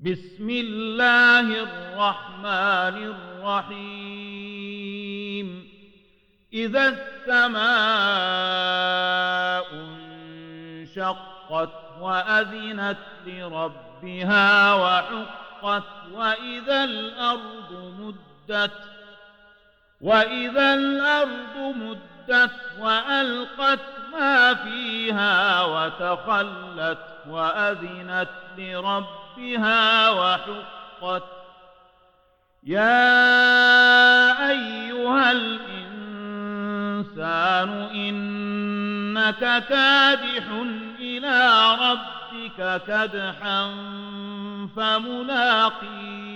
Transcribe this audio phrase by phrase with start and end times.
[0.00, 4.68] بسم الله الرحمن الرحيم
[6.52, 6.88] إذا
[7.28, 7.58] السماء
[9.74, 18.72] انشقت وأذنت لربها وحقت وإذا الأرض مدت
[20.00, 26.98] وإذا الأرض مدت وألقت ما فيها وتخلت
[27.28, 31.22] وأذنت لربها وحقت.
[32.62, 33.28] يا
[34.50, 35.68] أيها الإنسان
[37.94, 40.44] إنك كادح
[41.00, 43.74] إلى ربك كدحا
[44.76, 46.28] فملاقيه.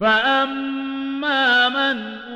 [0.00, 2.35] فأما من أوتي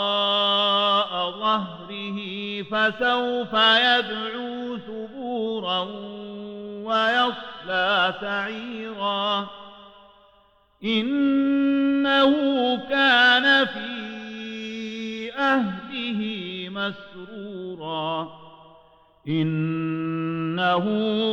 [2.71, 5.79] فسوف يدعو ثبورا
[6.83, 9.49] ويصلى سعيرا.
[10.83, 12.33] إنه
[12.89, 14.11] كان في
[15.37, 16.21] أهله
[16.69, 18.41] مسرورا.
[19.27, 20.85] إنه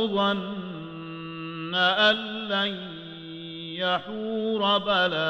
[0.05, 2.15] ظن أن
[2.49, 2.99] لن
[3.79, 5.29] يحور إن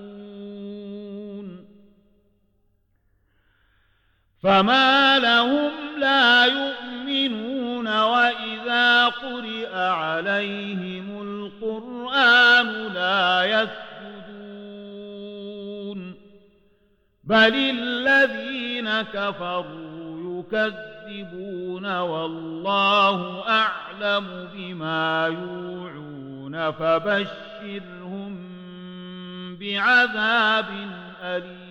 [4.43, 14.01] فما لهم لا يؤمنون وإذا قرئ عليهم القرآن لا يسجدون.
[17.23, 28.47] بل الذين كفروا يكذبون والله أعلم بما يوعون فبشرهم
[29.59, 30.65] بعذاب
[31.23, 31.70] أليم.